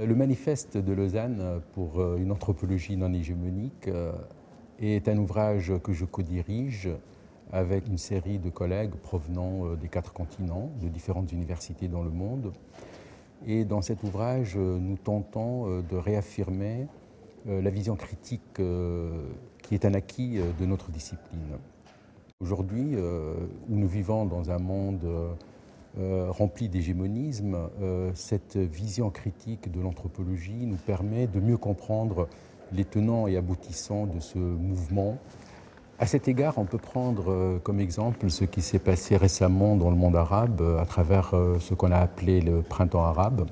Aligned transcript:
Le 0.00 0.14
manifeste 0.14 0.78
de 0.78 0.94
Lausanne 0.94 1.60
pour 1.74 2.00
euh, 2.00 2.16
une 2.16 2.32
anthropologie 2.32 2.96
non 2.96 3.12
hégémonique 3.12 3.88
euh, 3.88 4.12
est 4.78 5.06
un 5.06 5.18
ouvrage 5.18 5.70
que 5.84 5.92
je 5.92 6.06
co-dirige 6.06 6.88
avec 7.52 7.88
une 7.88 7.98
série 7.98 8.38
de 8.38 8.48
collègues 8.48 8.94
provenant 8.94 9.66
euh, 9.66 9.76
des 9.76 9.88
quatre 9.88 10.14
continents, 10.14 10.70
de 10.80 10.88
différentes 10.88 11.30
universités 11.32 11.88
dans 11.88 12.02
le 12.02 12.08
monde. 12.08 12.54
Et 13.46 13.66
dans 13.66 13.82
cet 13.82 14.02
ouvrage, 14.02 14.56
nous 14.56 14.96
tentons 14.96 15.82
de 15.82 15.96
réaffirmer 15.96 16.86
la 17.44 17.70
vision 17.70 17.96
critique 17.96 18.62
qui 19.62 19.74
est 19.74 19.84
un 19.84 19.94
acquis 19.94 20.38
de 20.60 20.64
notre 20.64 20.92
discipline. 20.92 21.58
Aujourd'hui, 22.38 22.94
où 22.94 23.74
nous 23.74 23.88
vivons 23.88 24.26
dans 24.26 24.52
un 24.52 24.60
monde 24.60 25.04
euh, 25.98 26.28
rempli 26.30 26.70
d'hégémonisme, 26.70 27.54
euh, 27.82 28.10
cette 28.14 28.56
vision 28.56 29.10
critique 29.10 29.70
de 29.70 29.78
l'anthropologie 29.78 30.64
nous 30.64 30.78
permet 30.78 31.26
de 31.26 31.38
mieux 31.38 31.58
comprendre 31.58 32.28
les 32.72 32.86
tenants 32.86 33.26
et 33.26 33.36
aboutissants 33.36 34.06
de 34.06 34.18
ce 34.18 34.38
mouvement. 34.38 35.18
À 35.98 36.06
cet 36.06 36.28
égard, 36.28 36.56
on 36.56 36.64
peut 36.64 36.78
prendre 36.78 37.30
euh, 37.30 37.58
comme 37.58 37.78
exemple 37.78 38.30
ce 38.30 38.46
qui 38.46 38.62
s'est 38.62 38.78
passé 38.78 39.18
récemment 39.18 39.76
dans 39.76 39.90
le 39.90 39.96
monde 39.96 40.16
arabe 40.16 40.62
à 40.80 40.86
travers 40.86 41.34
ce 41.60 41.74
qu'on 41.74 41.90
a 41.90 41.98
appelé 41.98 42.40
le 42.40 42.62
printemps 42.62 43.04
arabe. 43.04 43.46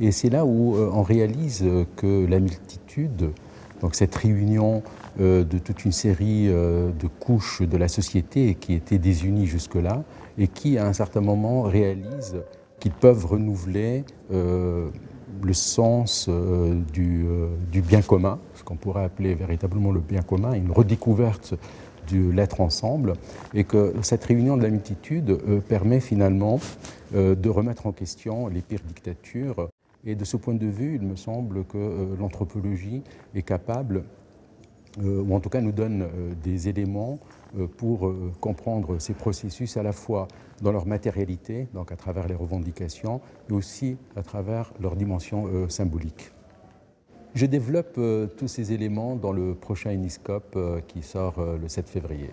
Et 0.00 0.10
c'est 0.10 0.30
là 0.30 0.44
où 0.44 0.74
on 0.74 1.02
réalise 1.02 1.64
que 1.94 2.26
la 2.26 2.40
multitude, 2.40 3.30
donc 3.82 3.94
cette 3.94 4.14
réunion 4.14 4.82
de 5.18 5.58
toute 5.58 5.84
une 5.84 5.92
série 5.92 6.46
de 6.46 7.06
couches 7.20 7.60
de 7.60 7.76
la 7.76 7.88
société 7.88 8.54
qui 8.54 8.72
étaient 8.72 8.98
désunies 8.98 9.46
jusque-là, 9.46 10.04
et 10.38 10.48
qui, 10.48 10.78
à 10.78 10.86
un 10.86 10.92
certain 10.92 11.20
moment, 11.20 11.62
réalisent 11.62 12.42
qu'ils 12.80 12.92
peuvent 12.92 13.26
renouveler 13.26 14.04
euh, 14.32 14.88
le 15.42 15.52
sens 15.52 16.26
euh, 16.28 16.80
du, 16.92 17.26
euh, 17.26 17.48
du, 17.70 17.80
bien 17.80 18.02
commun, 18.02 18.38
ce 18.54 18.64
qu'on 18.64 18.76
pourrait 18.76 19.04
appeler 19.04 19.34
véritablement 19.34 19.92
le 19.92 20.00
bien 20.00 20.22
commun, 20.22 20.52
une 20.52 20.72
redécouverte 20.72 21.54
de 22.10 22.30
l'être 22.30 22.60
ensemble, 22.60 23.14
et 23.54 23.64
que 23.64 23.94
cette 24.02 24.24
réunion 24.24 24.56
de 24.56 24.62
la 24.62 24.70
multitude 24.70 25.38
permet 25.68 26.00
finalement 26.00 26.58
de 27.14 27.48
remettre 27.48 27.86
en 27.86 27.92
question 27.92 28.48
les 28.48 28.60
pires 28.60 28.80
dictatures. 28.84 29.68
Et 30.04 30.14
de 30.14 30.24
ce 30.24 30.36
point 30.36 30.54
de 30.54 30.66
vue, 30.66 30.96
il 30.96 31.02
me 31.02 31.16
semble 31.16 31.64
que 31.64 32.16
l'anthropologie 32.18 33.02
est 33.34 33.42
capable 33.42 34.04
euh, 35.00 35.22
ou 35.22 35.34
en 35.34 35.40
tout 35.40 35.48
cas 35.48 35.60
nous 35.60 35.72
donne 35.72 36.02
euh, 36.02 36.34
des 36.42 36.68
éléments 36.68 37.18
euh, 37.58 37.66
pour 37.66 38.12
comprendre 38.40 38.98
ces 38.98 39.14
processus 39.14 39.76
à 39.76 39.82
la 39.82 39.92
fois 39.92 40.28
dans 40.60 40.72
leur 40.72 40.86
matérialité, 40.86 41.68
donc 41.72 41.92
à 41.92 41.96
travers 41.96 42.28
les 42.28 42.34
revendications, 42.34 43.20
mais 43.48 43.56
aussi 43.56 43.96
à 44.16 44.22
travers 44.22 44.72
leur 44.80 44.96
dimension 44.96 45.68
symbolique. 45.68 46.30
Je 47.34 47.46
développe 47.46 47.98
tous 48.36 48.48
ces 48.48 48.72
éléments 48.72 49.16
dans 49.16 49.32
le 49.32 49.54
prochain 49.54 49.90
Uniscope 49.90 50.58
qui 50.86 51.02
sort 51.02 51.42
le 51.60 51.68
7 51.68 51.88
février. 51.88 52.30